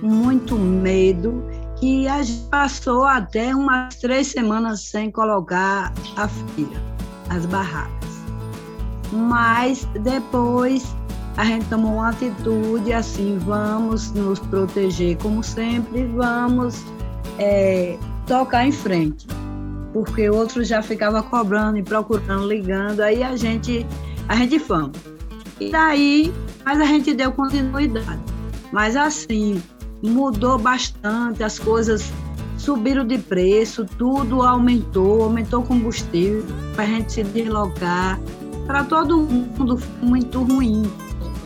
muito 0.00 0.56
medo, 0.56 1.42
que 1.80 2.06
a 2.06 2.22
gente 2.22 2.48
passou 2.48 3.04
até 3.04 3.54
umas 3.54 3.96
três 3.96 4.28
semanas 4.28 4.82
sem 4.82 5.10
colocar 5.10 5.92
a 6.16 6.28
feira, 6.28 6.80
as 7.30 7.44
barracas. 7.46 7.90
Mas 9.12 9.84
depois 10.02 10.94
a 11.36 11.44
gente 11.44 11.66
tomou 11.66 11.94
uma 11.94 12.10
atitude 12.10 12.92
assim, 12.92 13.38
vamos 13.38 14.12
nos 14.12 14.38
proteger 14.38 15.16
como 15.18 15.42
sempre, 15.42 16.04
vamos 16.06 16.84
é, 17.38 17.98
tocar 18.26 18.66
em 18.66 18.72
frente 18.72 19.26
porque 19.96 20.28
outros 20.28 20.68
já 20.68 20.82
ficava 20.82 21.22
cobrando 21.22 21.78
e 21.78 21.82
procurando, 21.82 22.46
ligando, 22.46 23.00
aí 23.00 23.22
a 23.22 23.34
gente, 23.34 23.86
a 24.28 24.36
gente 24.36 24.58
fama. 24.58 24.92
E 25.58 25.70
daí, 25.70 26.34
mas 26.66 26.82
a 26.82 26.84
gente 26.84 27.14
deu 27.14 27.32
continuidade. 27.32 28.20
Mas 28.70 28.94
assim, 28.94 29.62
mudou 30.02 30.58
bastante, 30.58 31.42
as 31.42 31.58
coisas 31.58 32.12
subiram 32.58 33.06
de 33.06 33.16
preço, 33.16 33.86
tudo 33.96 34.42
aumentou, 34.42 35.22
aumentou 35.22 35.62
combustível 35.62 36.44
para 36.74 36.84
a 36.84 36.86
gente 36.86 37.14
se 37.14 37.24
deslocar. 37.24 38.20
Para 38.66 38.84
todo 38.84 39.16
mundo 39.16 39.78
foi 39.78 40.08
muito 40.08 40.42
ruim. 40.42 40.82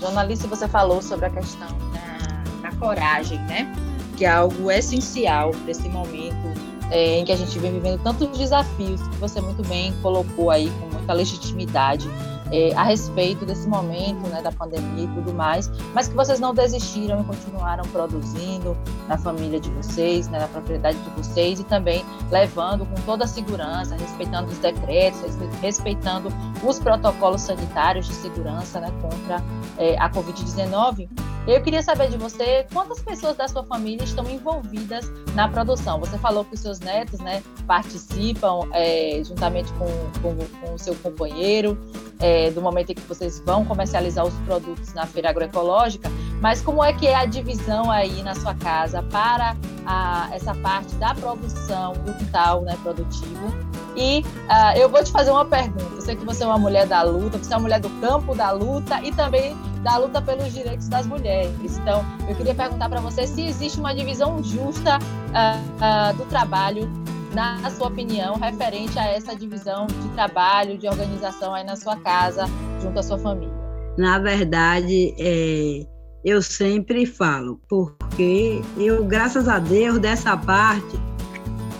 Jornalista, 0.01 0.49
você 0.49 0.67
falou 0.67 1.01
sobre 1.01 1.27
a 1.27 1.31
questão 1.31 1.69
da, 1.93 2.69
da 2.69 2.77
coragem, 2.79 3.39
né? 3.43 3.73
Que 4.17 4.25
é 4.25 4.31
algo 4.31 4.73
essencial 4.73 5.53
nesse 5.65 5.89
momento 5.89 6.70
é, 6.91 7.19
em 7.19 7.25
que 7.25 7.33
a 7.33 7.37
gente 7.37 7.59
vem 7.59 7.73
vivendo 7.73 8.03
tantos 8.03 8.37
desafios 8.37 9.01
que 9.01 9.17
você 9.17 9.41
muito 9.41 9.67
bem 9.67 9.93
colocou 10.03 10.51
aí 10.51 10.71
com 10.81 10.97
muita 10.97 11.13
legitimidade 11.13 12.09
é, 12.53 12.73
a 12.75 12.83
respeito 12.83 13.47
desse 13.47 13.69
momento 13.69 14.27
né, 14.29 14.43
da 14.43 14.51
pandemia 14.51 15.05
e 15.05 15.09
tudo 15.09 15.33
mais, 15.33 15.71
mas 15.95 16.09
que 16.09 16.15
vocês 16.15 16.41
não 16.41 16.53
desistiram 16.53 17.21
e 17.21 17.25
continuaram 17.25 17.85
produzindo 17.91 18.77
na 19.09 19.17
família 19.17 19.61
de 19.61 19.71
vocês, 19.71 20.29
né, 20.29 20.41
na 20.41 20.49
propriedade 20.49 20.99
de 20.99 21.11
vocês 21.11 21.61
e 21.61 21.65
também 21.65 22.05
levando 22.31 22.85
com 22.87 23.01
toda 23.03 23.25
a 23.25 23.29
segurança, 23.29 23.97
respeitando 23.97 24.51
os 24.51 24.59
decretos, 24.59 25.21
respeitando 25.61 26.29
os 26.65 26.79
protocolos 26.79 27.43
sanitários 27.43 28.07
de 28.07 28.15
segurança 28.15 28.81
né, 28.81 28.93
contra 29.01 29.43
é, 29.79 29.97
a 29.99 30.11
Covid-19 30.11 31.09
eu 31.47 31.63
queria 31.63 31.83
saber 31.83 32.11
de 32.11 32.17
você 32.17 32.67
quantas 32.73 33.01
pessoas 33.01 33.37
da 33.37 33.49
sua 33.49 33.65
família 33.65 34.05
estão 34.05 34.29
envolvidas 34.29 35.11
na 35.35 35.49
produção. 35.49 35.99
Você 36.01 36.19
falou 36.19 36.45
que 36.45 36.55
os 36.55 36.61
seus 36.61 36.81
netos 36.81 37.19
né, 37.21 37.43
participam 37.67 38.69
é, 38.73 39.23
juntamente 39.25 39.73
com, 39.75 39.87
com, 40.21 40.37
com, 40.61 40.75
o 40.75 40.79
seu 40.79 40.95
companheiro 40.97 41.79
é, 42.21 42.51
do 42.51 42.61
momento 42.61 42.91
em 42.91 42.95
que 42.95 43.03
vocês 43.03 43.41
vão 43.45 43.65
comercializar 43.65 44.25
os 44.25 44.35
produtos 44.47 44.93
na 44.95 45.07
feira 45.07 45.31
agroecológica, 45.31 46.11
mas 46.41 46.61
como 46.61 46.85
é 46.85 46.93
que 46.93 47.07
é 47.07 47.15
a 47.15 47.25
divisão 47.25 47.91
aí 47.91 48.23
na 48.23 48.35
sua 48.35 48.55
casa 48.55 49.03
para 49.03 49.57
a, 49.87 50.29
essa 50.33 50.55
parte 50.55 50.95
da 50.97 51.15
produção 51.15 51.93
do 51.93 52.13
quintal 52.15 52.63
né, 52.63 52.77
produtivo? 52.83 53.53
E 53.97 54.21
uh, 54.21 54.77
eu 54.77 54.89
vou 54.89 55.03
te 55.03 55.11
fazer 55.11 55.31
uma 55.31 55.45
pergunta. 55.45 55.95
Eu 55.95 56.01
sei 56.01 56.17
que 56.17 56.25
você 56.25 56.45
é 56.45 56.47
uma 56.47 56.59
mulher 56.59 56.87
da 56.87 57.03
luta, 57.03 57.39
você 57.39 57.53
é 57.53 57.57
uma 57.57 57.63
mulher 57.63 57.81
do 57.81 57.91
campo 58.01 58.35
da 58.35 58.51
luta 58.51 59.03
e 59.03 59.13
também 59.13 59.57
da 59.83 59.97
luta 59.97 60.23
pelos 60.23 60.53
direitos 60.53 60.89
das 60.89 61.07
mulheres. 61.07 61.79
Então, 61.79 62.05
eu 62.29 62.35
queria 62.37 62.55
perguntar 62.55 62.89
para 62.89 63.01
você 63.01 63.27
se 63.27 63.45
existe 63.47 63.81
uma 63.81 63.95
divisão 63.95 64.43
justa 64.43 64.99
uh, 64.99 66.13
uh, 66.13 66.17
do 66.17 66.25
trabalho, 66.27 66.89
na 67.33 67.71
sua 67.71 67.89
opinião, 67.89 68.35
referente 68.35 68.99
a 68.99 69.07
essa 69.07 69.35
divisão 69.35 69.87
de 69.87 70.09
trabalho, 70.11 70.77
de 70.77 70.89
organização 70.89 71.55
aí 71.55 71.65
na 71.65 71.77
sua 71.77 71.97
casa, 71.97 72.47
junto 72.83 72.99
à 72.99 73.03
sua 73.03 73.19
família. 73.19 73.55
Na 73.97 74.19
verdade, 74.19 75.15
é, 75.19 75.87
eu 76.25 76.43
sempre 76.43 77.07
falo, 77.07 77.61
porque 77.69 78.61
eu, 78.77 79.05
graças 79.05 79.49
a 79.49 79.59
Deus, 79.59 79.99
dessa 79.99 80.37
parte, 80.37 80.99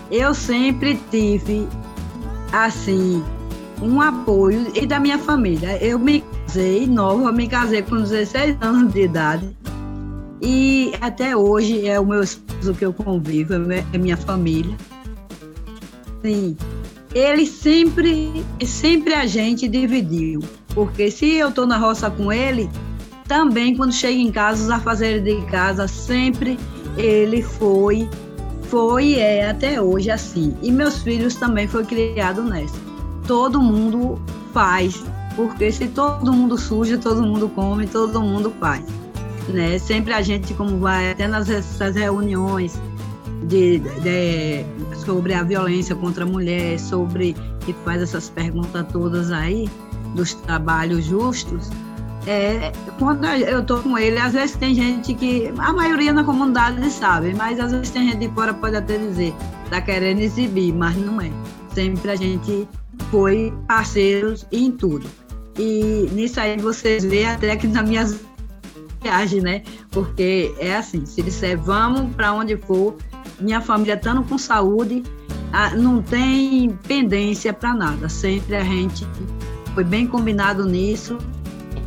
eu 0.09 0.33
sempre 0.33 0.99
tive, 1.09 1.67
assim, 2.51 3.23
um 3.81 4.01
apoio 4.01 4.67
e 4.75 4.85
da 4.85 4.99
minha 4.99 5.17
família. 5.17 5.77
Eu 5.83 5.97
me 5.97 6.23
casei 6.45 6.85
nova, 6.85 7.31
me 7.31 7.47
casei 7.47 7.81
com 7.81 7.97
16 7.97 8.57
anos 8.61 8.93
de 8.93 9.01
idade. 9.01 9.57
E 10.41 10.93
até 11.01 11.35
hoje 11.35 11.87
é 11.87 11.99
o 11.99 12.05
meu 12.05 12.23
esposo 12.23 12.73
que 12.73 12.85
eu 12.85 12.93
convivo, 12.93 13.53
é 13.53 13.97
minha 13.97 14.17
família. 14.17 14.75
Sim, 16.23 16.55
ele 17.13 17.45
sempre, 17.45 18.45
sempre 18.65 19.13
a 19.13 19.25
gente 19.25 19.67
dividiu. 19.67 20.41
Porque 20.73 21.11
se 21.11 21.35
eu 21.35 21.49
estou 21.49 21.65
na 21.67 21.77
roça 21.77 22.09
com 22.09 22.31
ele, 22.31 22.69
também 23.27 23.75
quando 23.75 23.93
chega 23.93 24.17
em 24.17 24.31
casa, 24.31 24.63
os 24.63 24.69
afazeres 24.69 25.23
de 25.23 25.41
casa, 25.47 25.87
sempre 25.87 26.57
ele 26.97 27.41
foi, 27.41 28.09
foi 28.63 29.05
e 29.05 29.19
é 29.19 29.49
até 29.49 29.81
hoje 29.81 30.09
assim. 30.09 30.55
E 30.61 30.71
meus 30.71 31.01
filhos 31.01 31.35
também 31.35 31.67
foi 31.67 31.83
criado 31.83 32.43
nessa. 32.43 32.79
Todo 33.27 33.61
mundo 33.61 34.21
faz 34.53 35.03
porque 35.35 35.71
se 35.71 35.87
todo 35.87 36.31
mundo 36.31 36.57
suja, 36.57 36.97
todo 36.97 37.23
mundo 37.23 37.49
come, 37.49 37.87
todo 37.87 38.21
mundo 38.21 38.53
faz. 38.59 38.83
Né? 39.47 39.77
Sempre 39.79 40.13
a 40.13 40.21
gente, 40.21 40.53
como 40.53 40.77
vai 40.77 41.11
até 41.11 41.27
nas 41.27 41.47
reuniões 41.95 42.79
de, 43.43 43.79
de, 43.79 44.65
sobre 45.05 45.33
a 45.33 45.43
violência 45.43 45.95
contra 45.95 46.23
a 46.23 46.27
mulher, 46.27 46.79
sobre 46.79 47.35
que 47.65 47.73
faz 47.85 48.01
essas 48.01 48.29
perguntas 48.29 48.85
todas 48.91 49.31
aí, 49.31 49.69
dos 50.15 50.33
trabalhos 50.33 51.05
justos, 51.05 51.69
é, 52.27 52.71
quando 52.99 53.25
eu 53.25 53.61
estou 53.61 53.81
com 53.81 53.97
ele, 53.97 54.17
às 54.19 54.33
vezes 54.33 54.55
tem 54.55 54.75
gente 54.75 55.13
que, 55.15 55.51
a 55.57 55.73
maioria 55.73 56.13
na 56.13 56.23
comunidade 56.23 56.87
sabe, 56.91 57.33
mas 57.33 57.59
às 57.59 57.71
vezes 57.71 57.89
tem 57.89 58.09
gente 58.09 58.27
de 58.27 58.33
fora 58.33 58.53
pode 58.53 58.75
até 58.75 58.97
dizer, 58.97 59.33
tá 59.69 59.81
querendo 59.81 60.19
exibir, 60.19 60.73
mas 60.73 60.95
não 60.97 61.19
é. 61.19 61.31
Sempre 61.73 62.11
a 62.11 62.15
gente 62.15 62.67
foi 63.09 63.51
parceiros 63.67 64.45
em 64.51 64.71
tudo. 64.71 65.07
E 65.57 66.09
nisso 66.11 66.39
aí 66.39 66.57
vocês 66.57 67.03
veem 67.03 67.25
até 67.25 67.55
que 67.55 67.67
nas 67.67 67.87
minhas 67.87 68.19
viagens, 69.01 69.43
né? 69.43 69.63
Porque 69.89 70.53
é 70.59 70.75
assim, 70.75 71.05
se 71.05 71.23
disser 71.23 71.57
vamos 71.57 72.13
para 72.15 72.33
onde 72.33 72.55
for, 72.55 72.95
minha 73.39 73.61
família 73.61 73.95
estando 73.95 74.23
com 74.23 74.37
saúde, 74.37 75.03
não 75.77 76.01
tem 76.01 76.77
pendência 76.87 77.53
para 77.53 77.73
nada. 77.73 78.09
Sempre 78.09 78.55
a 78.55 78.63
gente 78.63 79.05
foi 79.73 79.83
bem 79.83 80.07
combinado 80.07 80.65
nisso. 80.65 81.17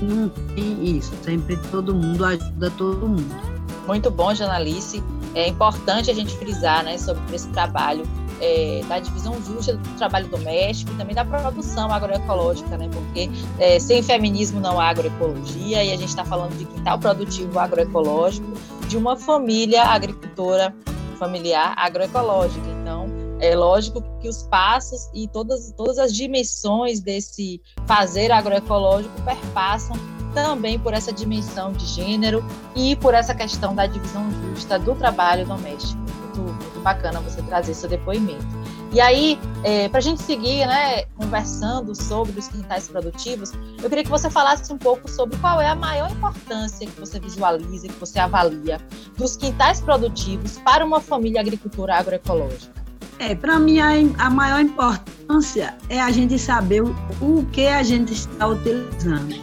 não 0.00 0.28
tem 0.54 0.96
isso. 0.96 1.12
Sempre 1.22 1.56
todo 1.70 1.94
mundo 1.94 2.24
ajuda 2.24 2.70
todo 2.70 3.08
mundo. 3.08 3.54
Muito 3.86 4.10
bom, 4.10 4.34
Janalice. 4.34 5.02
É 5.34 5.48
importante 5.48 6.10
a 6.10 6.14
gente 6.14 6.36
frisar 6.36 6.84
né, 6.84 6.96
sobre 6.96 7.22
esse 7.34 7.48
trabalho 7.48 8.04
é, 8.40 8.82
da 8.88 8.98
divisão 8.98 9.34
justa 9.42 9.76
do 9.76 9.88
trabalho 9.96 10.28
doméstico 10.28 10.92
e 10.92 10.94
também 10.96 11.14
da 11.14 11.24
produção 11.24 11.92
agroecológica, 11.92 12.76
né? 12.76 12.88
Porque 12.92 13.30
é, 13.58 13.78
sem 13.78 14.02
feminismo 14.02 14.60
não 14.60 14.80
há 14.80 14.88
agroecologia 14.88 15.84
e 15.84 15.92
a 15.92 15.96
gente 15.96 16.08
está 16.08 16.24
falando 16.24 16.56
de 16.56 16.64
quintal 16.64 16.98
produtivo 16.98 17.58
agroecológico 17.58 18.46
de 18.88 18.96
uma 18.96 19.16
família 19.16 19.84
agricultora 19.84 20.74
familiar 21.14 21.74
agroecológica. 21.76 22.66
Então, 22.80 23.06
é 23.40 23.54
lógico 23.54 24.02
que 24.20 24.28
os 24.28 24.42
passos 24.44 25.08
e 25.12 25.28
todas, 25.28 25.72
todas 25.76 25.98
as 25.98 26.12
dimensões 26.14 27.00
desse 27.00 27.60
fazer 27.86 28.30
agroecológico 28.32 29.14
perpassam 29.22 29.96
também 30.32 30.78
por 30.78 30.92
essa 30.92 31.12
dimensão 31.12 31.72
de 31.72 31.86
gênero 31.86 32.44
e 32.74 32.96
por 32.96 33.14
essa 33.14 33.34
questão 33.34 33.74
da 33.74 33.86
divisão 33.86 34.28
justa 34.50 34.78
do 34.78 34.94
trabalho 34.94 35.46
doméstico. 35.46 36.00
Muito, 36.36 36.40
muito 36.40 36.80
bacana 36.80 37.20
você 37.20 37.40
trazer 37.42 37.74
seu 37.74 37.88
depoimento. 37.88 38.63
E 38.94 39.00
aí, 39.00 39.40
é, 39.64 39.88
para 39.88 39.98
a 39.98 40.00
gente 40.00 40.22
seguir 40.22 40.64
né, 40.68 41.06
conversando 41.16 41.96
sobre 41.96 42.38
os 42.38 42.46
quintais 42.46 42.86
produtivos, 42.86 43.50
eu 43.82 43.88
queria 43.88 44.04
que 44.04 44.10
você 44.10 44.30
falasse 44.30 44.72
um 44.72 44.78
pouco 44.78 45.10
sobre 45.10 45.36
qual 45.38 45.60
é 45.60 45.66
a 45.68 45.74
maior 45.74 46.12
importância 46.12 46.86
que 46.86 47.00
você 47.00 47.18
visualiza, 47.18 47.88
que 47.88 47.98
você 47.98 48.20
avalia 48.20 48.80
dos 49.16 49.36
quintais 49.36 49.80
produtivos 49.80 50.58
para 50.58 50.84
uma 50.84 51.00
família 51.00 51.40
agricultora 51.40 51.96
agroecológica. 51.96 52.72
É, 53.18 53.34
para 53.34 53.58
mim 53.58 53.80
a, 53.80 54.30
maior 54.30 54.60
importância 54.60 55.74
é 55.88 56.00
a 56.00 56.12
gente 56.12 56.38
saber 56.38 56.84
o, 56.84 56.94
o 57.20 57.44
que 57.46 57.66
a 57.66 57.82
gente 57.82 58.12
está 58.12 58.46
utilizando. 58.46 59.34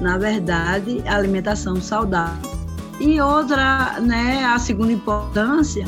Na 0.00 0.16
verdade, 0.16 1.06
alimentação 1.06 1.76
saudável. 1.82 2.50
E 2.98 3.20
outra, 3.20 4.00
né, 4.00 4.42
a 4.46 4.58
segunda 4.58 4.92
importância 4.92 5.86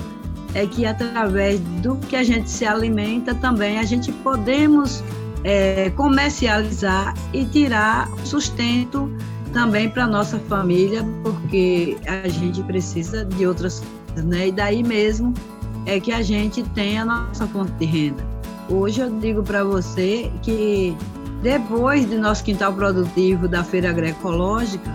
é 0.55 0.67
que 0.67 0.87
através 0.87 1.61
do 1.83 1.97
que 1.97 2.17
a 2.17 2.23
gente 2.23 2.49
se 2.51 2.65
alimenta 2.65 3.35
também 3.35 3.79
a 3.79 3.85
gente 3.85 4.11
podemos 4.13 5.03
é, 5.45 5.91
comercializar 5.91 7.15
e 7.33 7.45
tirar 7.45 8.09
sustento 8.25 9.11
também 9.53 9.89
para 9.89 10.07
nossa 10.07 10.39
família, 10.41 11.05
porque 11.23 11.97
a 12.07 12.29
gente 12.29 12.63
precisa 12.65 13.25
de 13.25 13.47
outras 13.47 13.81
coisas, 13.81 14.25
né? 14.25 14.49
E 14.49 14.53
daí 14.53 14.83
mesmo 14.83 15.33
é 15.87 15.99
que 15.99 16.13
a 16.13 16.23
gente 16.23 16.63
tem 16.71 16.99
a 16.99 17.05
nossa 17.05 17.47
fonte 17.47 17.73
de 17.73 17.87
renda. 17.87 18.27
Hoje 18.69 19.01
eu 19.01 19.11
digo 19.19 19.43
para 19.43 19.65
você 19.65 20.31
que 20.43 20.95
depois 21.43 22.05
do 22.05 22.19
nosso 22.19 22.45
quintal 22.45 22.75
produtivo 22.75 23.49
da 23.49 23.65
feira 23.65 23.91
agroecológica, 23.91 24.95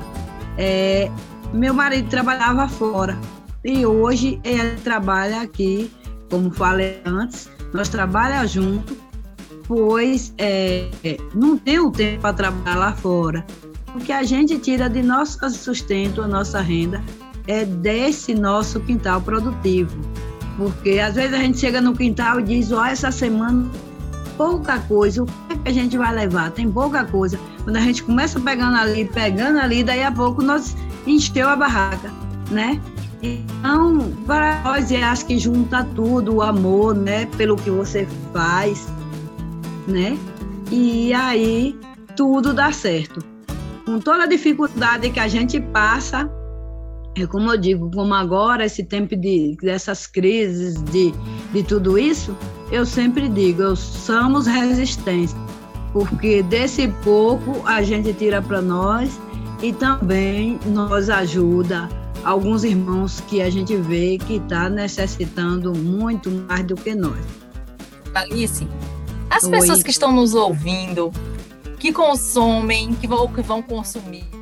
é, 0.57 1.09
meu 1.51 1.73
marido 1.73 2.09
trabalhava 2.09 2.67
fora 2.67 3.17
e 3.63 3.85
hoje 3.85 4.39
ele 4.43 4.75
trabalha 4.83 5.41
aqui, 5.41 5.91
como 6.29 6.51
falei 6.51 7.01
antes, 7.05 7.49
nós 7.73 7.89
trabalhamos 7.89 8.51
junto, 8.51 8.97
pois 9.67 10.33
é, 10.37 10.89
não 11.33 11.57
tem 11.57 11.79
o 11.79 11.91
tempo 11.91 12.21
para 12.21 12.33
trabalhar 12.33 12.77
lá 12.77 12.93
fora. 12.93 13.45
O 13.95 13.99
que 13.99 14.11
a 14.11 14.23
gente 14.23 14.57
tira 14.57 14.89
de 14.89 15.01
nosso 15.01 15.49
sustento, 15.51 16.21
a 16.21 16.27
nossa 16.27 16.59
renda, 16.59 17.01
é 17.47 17.63
desse 17.63 18.33
nosso 18.33 18.79
quintal 18.81 19.21
produtivo. 19.21 19.97
Porque 20.57 20.99
às 20.99 21.15
vezes 21.15 21.33
a 21.33 21.37
gente 21.37 21.59
chega 21.59 21.79
no 21.79 21.95
quintal 21.95 22.39
e 22.39 22.43
diz, 22.43 22.71
ó, 22.71 22.81
oh, 22.81 22.85
essa 22.85 23.11
semana 23.11 23.69
pouca 24.37 24.79
coisa, 24.79 25.23
o 25.23 25.25
que, 25.25 25.53
é 25.53 25.55
que 25.55 25.69
a 25.69 25.73
gente 25.73 25.97
vai 25.97 26.13
levar? 26.13 26.51
Tem 26.51 26.69
pouca 26.71 27.05
coisa. 27.05 27.39
Quando 27.63 27.77
a 27.77 27.81
gente 27.81 28.03
começa 28.03 28.39
pegando 28.39 28.77
ali, 28.77 29.05
pegando 29.05 29.59
ali, 29.59 29.83
daí 29.83 30.03
a 30.03 30.11
pouco 30.11 30.41
nós 30.41 30.75
encheu 31.05 31.47
a 31.47 31.55
barraca, 31.55 32.11
né? 32.51 32.81
Então, 33.23 34.11
para 34.27 34.61
nós, 34.63 34.91
eu 34.91 35.01
acho 35.05 35.25
que 35.25 35.39
junta 35.39 35.81
tudo, 35.95 36.35
o 36.35 36.41
amor, 36.41 36.93
né, 36.93 37.25
pelo 37.37 37.55
que 37.55 37.71
você 37.71 38.05
faz, 38.33 38.85
né? 39.87 40.19
E 40.69 41.13
aí 41.13 41.79
tudo 42.17 42.53
dá 42.53 42.73
certo. 42.73 43.23
Com 43.85 43.97
toda 43.99 44.23
a 44.23 44.27
dificuldade 44.27 45.09
que 45.09 45.21
a 45.21 45.29
gente 45.29 45.61
passa, 45.61 46.29
é 47.15 47.25
como 47.25 47.49
eu 47.49 47.57
digo, 47.57 47.89
como 47.91 48.13
agora, 48.13 48.65
esse 48.65 48.83
tempo 48.83 49.15
de, 49.15 49.55
dessas 49.61 50.05
crises, 50.05 50.83
de, 50.83 51.13
de 51.53 51.63
tudo 51.63 51.97
isso, 51.97 52.35
eu 52.73 52.85
sempre 52.85 53.29
digo, 53.29 53.73
somos 53.77 54.47
resistência, 54.47 55.37
porque 55.93 56.43
desse 56.43 56.89
pouco 57.05 57.65
a 57.65 57.81
gente 57.81 58.11
tira 58.13 58.41
para 58.41 58.61
nós 58.61 59.17
e 59.61 59.71
também 59.71 60.59
nos 60.65 61.09
ajuda 61.09 61.87
alguns 62.23 62.63
irmãos 62.63 63.21
que 63.21 63.41
a 63.41 63.49
gente 63.49 63.75
vê 63.75 64.17
que 64.17 64.35
está 64.35 64.69
necessitando 64.69 65.73
muito 65.73 66.29
mais 66.29 66.65
do 66.65 66.75
que 66.75 66.95
nós. 66.95 67.19
Alice, 68.13 68.67
as 69.29 69.43
Oi. 69.43 69.51
pessoas 69.51 69.83
que 69.83 69.91
estão 69.91 70.11
nos 70.11 70.33
ouvindo, 70.33 71.11
que 71.79 71.91
consomem, 71.91 72.93
que 72.93 73.07
vão, 73.07 73.27
que 73.27 73.41
vão 73.41 73.61
consumir 73.61 74.33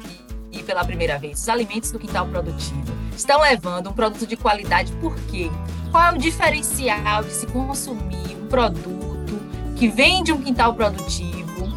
pela 0.72 0.86
primeira 0.86 1.17
vez, 1.17 1.41
os 1.41 1.50
alimentos 1.50 1.91
do 1.91 2.00
quintal 2.00 2.26
produtivo 2.28 2.94
estão 3.13 3.41
levando 3.41 3.89
um 3.89 3.94
produto 3.94 4.26
de 4.26 4.38
qualidade, 4.38 4.91
por 4.94 5.13
quê? 5.26 5.52
Qual 5.91 6.04
é 6.04 6.15
o 6.15 6.17
diferencial 6.17 7.24
de 7.24 7.34
se 7.34 7.46
consumir 7.48 8.38
um 8.41 8.48
produto 8.48 9.38
que 9.76 9.89
vem 9.89 10.24
de 10.24 10.32
um 10.32 10.41
quintal 10.41 10.74
produtivo, 10.74 11.67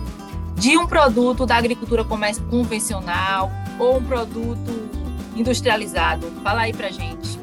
de 0.55 0.79
um 0.79 0.87
produto 0.87 1.45
da 1.45 1.57
agricultura 1.57 2.05
convencional 2.05 3.51
ou 3.81 3.99
um 3.99 4.05
produto 4.05 4.94
industrializado? 5.37 6.31
Fala 6.43 6.63
aí 6.63 6.73
pra 6.73 6.91
gente. 6.91 7.39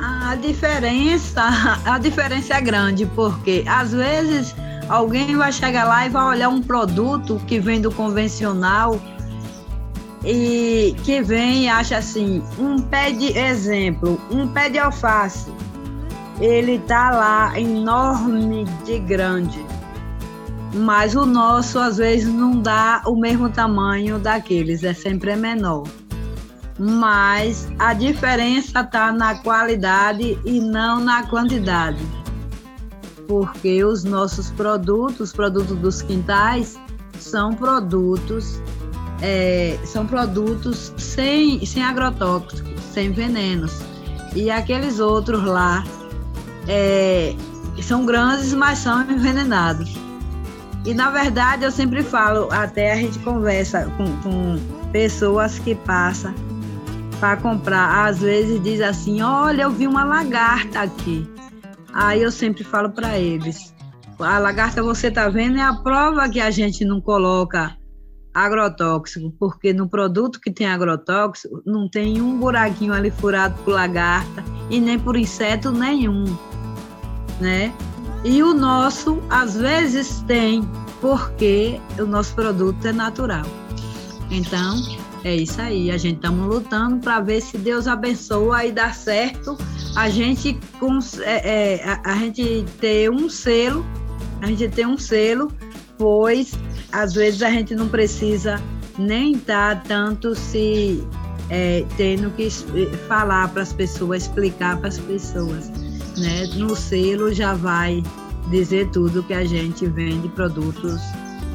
A 0.00 0.36
diferença, 0.36 1.42
a 1.84 1.98
diferença 1.98 2.54
é 2.54 2.60
grande, 2.60 3.06
porque 3.06 3.64
às 3.66 3.92
vezes 3.92 4.54
alguém 4.88 5.36
vai 5.36 5.52
chegar 5.52 5.84
lá 5.84 6.06
e 6.06 6.08
vai 6.08 6.24
olhar 6.24 6.48
um 6.48 6.62
produto 6.62 7.40
que 7.46 7.58
vem 7.58 7.80
do 7.80 7.90
convencional 7.90 9.00
e 10.24 10.94
que 11.04 11.22
vem 11.22 11.64
e 11.64 11.68
acha 11.68 11.98
assim, 11.98 12.42
um 12.58 12.80
pé 12.80 13.10
de 13.10 13.36
exemplo, 13.36 14.20
um 14.30 14.48
pé 14.48 14.68
de 14.68 14.78
alface, 14.78 15.50
ele 16.40 16.78
tá 16.80 17.10
lá 17.10 17.58
enorme 17.58 18.64
de 18.84 18.98
grande, 18.98 19.64
mas 20.74 21.14
o 21.14 21.24
nosso 21.24 21.78
às 21.78 21.98
vezes 21.98 22.32
não 22.32 22.60
dá 22.60 23.02
o 23.06 23.16
mesmo 23.16 23.48
tamanho 23.48 24.18
daqueles, 24.18 24.84
é 24.84 24.94
sempre 24.94 25.34
menor. 25.36 25.84
Mas 26.78 27.68
a 27.78 27.92
diferença 27.92 28.80
está 28.80 29.12
na 29.12 29.34
qualidade 29.36 30.38
e 30.44 30.60
não 30.60 31.00
na 31.00 31.24
quantidade. 31.26 31.98
Porque 33.26 33.84
os 33.84 34.04
nossos 34.04 34.50
produtos, 34.50 35.20
os 35.20 35.32
produtos 35.32 35.76
dos 35.78 36.02
quintais, 36.02 36.78
são 37.18 37.52
produtos 37.54 38.60
é, 39.20 39.78
são 39.84 40.06
produtos 40.06 40.92
sem, 40.96 41.64
sem 41.64 41.82
agrotóxicos, 41.82 42.82
sem 42.92 43.12
venenos. 43.12 43.80
E 44.34 44.50
aqueles 44.50 45.00
outros 45.00 45.42
lá 45.42 45.84
é, 46.68 47.34
são 47.82 48.04
grandes, 48.04 48.52
mas 48.54 48.78
são 48.78 49.02
envenenados. 49.10 49.94
E 50.84 50.94
na 50.94 51.10
verdade 51.10 51.64
eu 51.64 51.70
sempre 51.70 52.02
falo, 52.02 52.48
até 52.52 52.92
a 52.92 52.96
gente 52.96 53.18
conversa 53.20 53.90
com, 53.96 54.16
com 54.22 54.58
pessoas 54.92 55.58
que 55.58 55.74
passam 55.74 56.32
para 57.18 57.36
comprar, 57.36 58.06
às 58.06 58.20
vezes 58.20 58.62
diz 58.62 58.80
assim, 58.80 59.22
olha, 59.22 59.62
eu 59.62 59.70
vi 59.70 59.86
uma 59.86 60.04
lagarta 60.04 60.80
aqui. 60.80 61.28
Aí 61.92 62.22
eu 62.22 62.30
sempre 62.30 62.64
falo 62.64 62.90
para 62.90 63.18
eles, 63.18 63.74
a 64.18 64.38
lagarta 64.38 64.82
você 64.82 65.10
tá 65.10 65.28
vendo 65.28 65.58
é 65.58 65.62
a 65.62 65.74
prova 65.74 66.28
que 66.28 66.40
a 66.40 66.50
gente 66.50 66.84
não 66.84 67.00
coloca 67.00 67.76
agrotóxico, 68.34 69.32
porque 69.38 69.72
no 69.72 69.88
produto 69.88 70.40
que 70.40 70.50
tem 70.50 70.66
agrotóxico 70.66 71.62
não 71.66 71.88
tem 71.88 72.20
um 72.20 72.38
buraquinho 72.38 72.92
ali 72.92 73.10
furado 73.10 73.56
por 73.64 73.74
lagarta 73.74 74.44
e 74.70 74.80
nem 74.80 74.98
por 74.98 75.16
inseto 75.16 75.70
nenhum, 75.70 76.24
né? 77.40 77.72
E 78.24 78.42
o 78.42 78.52
nosso 78.52 79.22
às 79.30 79.56
vezes 79.56 80.20
tem, 80.26 80.68
porque 81.00 81.80
o 81.98 82.04
nosso 82.04 82.34
produto 82.34 82.84
é 82.86 82.92
natural. 82.92 83.46
Então, 84.30 84.76
é 85.24 85.34
isso 85.34 85.60
aí, 85.60 85.90
a 85.90 85.96
gente 85.96 86.16
estamos 86.16 86.46
lutando 86.46 86.98
para 86.98 87.20
ver 87.20 87.40
se 87.40 87.58
Deus 87.58 87.86
abençoa 87.86 88.64
e 88.64 88.72
dá 88.72 88.92
certo 88.92 89.56
a 89.98 90.08
gente, 90.08 90.56
é, 91.24 91.80
é, 91.80 91.84
a, 91.84 92.12
a 92.12 92.14
gente 92.16 92.64
ter 92.80 93.10
um 93.10 93.28
selo, 93.28 93.84
a 94.40 94.46
gente 94.46 94.68
ter 94.68 94.86
um 94.86 94.96
selo, 94.96 95.50
pois 95.96 96.52
às 96.92 97.14
vezes 97.14 97.42
a 97.42 97.50
gente 97.50 97.74
não 97.74 97.88
precisa 97.88 98.62
nem 98.96 99.32
estar 99.32 99.76
tá 99.76 99.82
tanto 99.88 100.36
se 100.36 101.04
é, 101.50 101.84
tendo 101.96 102.30
que 102.30 102.48
falar 103.08 103.48
para 103.48 103.62
as 103.62 103.72
pessoas, 103.72 104.22
explicar 104.22 104.78
para 104.78 104.88
as 104.88 104.98
pessoas. 104.98 105.68
Né? 106.16 106.46
No 106.54 106.76
selo 106.76 107.32
já 107.32 107.54
vai 107.54 108.02
dizer 108.50 108.88
tudo 108.90 109.22
que 109.22 109.34
a 109.34 109.44
gente 109.44 109.86
vende 109.86 110.28
produtos 110.28 111.00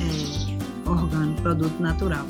é, 0.01 0.89
orgânicos, 0.89 1.41
produto 1.41 1.79
natural. 1.79 2.25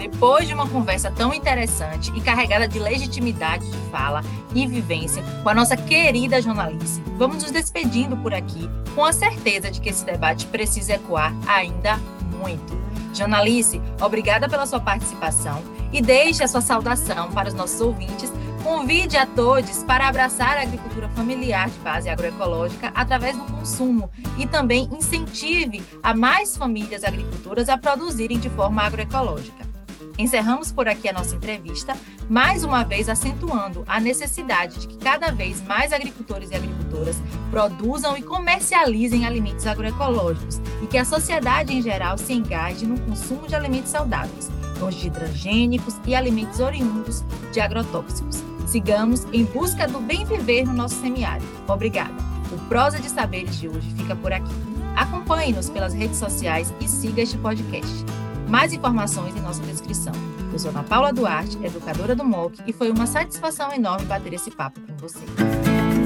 Depois 0.00 0.48
de 0.48 0.54
uma 0.54 0.66
conversa 0.66 1.10
tão 1.10 1.34
interessante 1.34 2.10
e 2.16 2.22
carregada 2.22 2.66
de 2.66 2.78
legitimidade 2.78 3.70
de 3.70 3.76
fala 3.90 4.22
e 4.54 4.66
vivência 4.66 5.22
com 5.42 5.50
a 5.50 5.54
nossa 5.54 5.76
querida 5.76 6.40
jornalista, 6.40 7.02
vamos 7.18 7.42
nos 7.42 7.52
despedindo 7.52 8.16
por 8.16 8.32
aqui 8.32 8.66
com 8.94 9.04
a 9.04 9.12
certeza 9.12 9.70
de 9.70 9.78
que 9.78 9.90
esse 9.90 10.02
debate 10.02 10.46
precisa 10.46 10.94
ecoar 10.94 11.34
ainda 11.46 12.00
muito. 12.38 12.80
Jornalice, 13.12 13.78
obrigada 14.00 14.48
pela 14.48 14.64
sua 14.64 14.80
participação 14.80 15.62
e 15.92 16.00
deixe 16.00 16.42
a 16.42 16.48
sua 16.48 16.62
saudação 16.62 17.30
para 17.32 17.48
os 17.48 17.54
nossos 17.54 17.82
ouvintes. 17.82 18.32
Convide 18.64 19.18
a 19.18 19.26
todos 19.26 19.84
para 19.84 20.08
abraçar 20.08 20.56
a 20.56 20.62
agricultura 20.62 21.10
familiar 21.10 21.68
de 21.68 21.78
base 21.80 22.08
agroecológica 22.08 22.90
através 22.94 23.36
do 23.36 23.44
consumo 23.44 24.10
e 24.38 24.46
também 24.46 24.88
incentive 24.90 25.82
a 26.02 26.14
mais 26.14 26.56
famílias 26.56 27.04
agricultoras 27.04 27.68
a 27.68 27.76
produzirem 27.76 28.38
de 28.38 28.48
forma 28.48 28.80
agroecológica. 28.80 29.69
Encerramos 30.18 30.70
por 30.72 30.88
aqui 30.88 31.08
a 31.08 31.12
nossa 31.12 31.34
entrevista, 31.34 31.96
mais 32.28 32.64
uma 32.64 32.84
vez 32.84 33.08
acentuando 33.08 33.84
a 33.86 33.98
necessidade 33.98 34.80
de 34.80 34.88
que 34.88 34.96
cada 34.98 35.30
vez 35.30 35.62
mais 35.62 35.92
agricultores 35.92 36.50
e 36.50 36.54
agricultoras 36.54 37.16
produzam 37.50 38.16
e 38.16 38.22
comercializem 38.22 39.26
alimentos 39.26 39.66
agroecológicos 39.66 40.60
e 40.82 40.86
que 40.86 40.98
a 40.98 41.04
sociedade 41.04 41.72
em 41.72 41.82
geral 41.82 42.18
se 42.18 42.32
engaje 42.32 42.86
no 42.86 43.00
consumo 43.00 43.48
de 43.48 43.54
alimentos 43.54 43.90
saudáveis, 43.90 44.50
longe 44.78 44.98
de 44.98 45.10
transgênicos 45.10 45.96
e 46.06 46.14
alimentos 46.14 46.60
oriundos 46.60 47.24
de 47.52 47.60
agrotóxicos. 47.60 48.42
Sigamos 48.66 49.26
em 49.32 49.44
busca 49.44 49.88
do 49.88 50.00
bem 50.00 50.24
viver 50.24 50.64
no 50.64 50.72
nosso 50.72 51.00
semiárido. 51.00 51.46
Obrigada. 51.66 52.14
O 52.52 52.58
Prosa 52.68 52.98
de 53.00 53.08
Saberes 53.08 53.58
de 53.58 53.68
hoje 53.68 53.90
fica 53.96 54.14
por 54.14 54.32
aqui. 54.32 54.52
Acompanhe-nos 54.96 55.70
pelas 55.70 55.94
redes 55.94 56.18
sociais 56.18 56.72
e 56.80 56.86
siga 56.86 57.22
este 57.22 57.38
podcast. 57.38 58.04
Mais 58.50 58.72
informações 58.72 59.36
em 59.36 59.40
nossa 59.40 59.62
descrição. 59.62 60.12
Eu 60.52 60.58
sou 60.58 60.72
Ana 60.72 60.82
Paula 60.82 61.12
Duarte, 61.12 61.56
educadora 61.64 62.16
do 62.16 62.24
MOC, 62.24 62.58
e 62.66 62.72
foi 62.72 62.90
uma 62.90 63.06
satisfação 63.06 63.72
enorme 63.72 64.04
bater 64.06 64.32
esse 64.32 64.50
papo 64.50 64.80
com 64.80 64.96
você. 64.96 65.20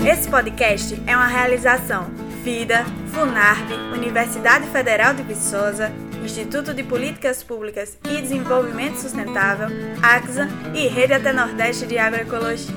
Esse 0.07 0.29
podcast 0.29 1.03
é 1.07 1.17
uma 1.17 1.27
realização 1.27 2.11
FIDA, 2.43 2.85
FUNARB, 3.15 3.73
Universidade 3.95 4.67
Federal 4.67 5.15
de 5.15 5.23
Viçosa, 5.23 5.91
Instituto 6.23 6.75
de 6.75 6.83
Políticas 6.83 7.43
Públicas 7.43 7.97
e 8.05 8.21
Desenvolvimento 8.21 8.97
Sustentável, 8.97 9.69
AXA 10.03 10.47
e 10.75 10.87
Rede 10.87 11.15
Até 11.15 11.33
Nordeste 11.33 11.87
de 11.87 11.97
Agroecologia. 11.97 12.75